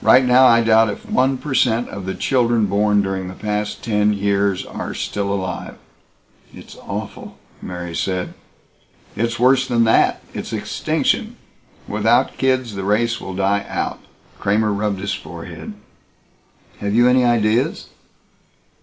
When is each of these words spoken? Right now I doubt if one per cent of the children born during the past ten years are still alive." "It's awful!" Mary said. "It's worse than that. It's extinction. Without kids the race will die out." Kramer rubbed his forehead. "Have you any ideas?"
Right 0.00 0.24
now 0.24 0.46
I 0.46 0.62
doubt 0.62 0.88
if 0.88 1.04
one 1.04 1.36
per 1.36 1.52
cent 1.52 1.90
of 1.90 2.06
the 2.06 2.14
children 2.14 2.64
born 2.64 3.02
during 3.02 3.28
the 3.28 3.34
past 3.34 3.84
ten 3.84 4.14
years 4.14 4.64
are 4.64 4.94
still 4.94 5.30
alive." 5.30 5.74
"It's 6.54 6.76
awful!" 6.80 7.36
Mary 7.60 7.94
said. 7.94 8.32
"It's 9.16 9.38
worse 9.38 9.68
than 9.68 9.84
that. 9.84 10.22
It's 10.32 10.54
extinction. 10.54 11.36
Without 11.86 12.38
kids 12.38 12.74
the 12.74 12.84
race 12.84 13.20
will 13.20 13.34
die 13.34 13.66
out." 13.68 13.98
Kramer 14.38 14.72
rubbed 14.72 15.00
his 15.00 15.12
forehead. 15.12 15.74
"Have 16.80 16.94
you 16.94 17.06
any 17.06 17.26
ideas?" 17.26 17.88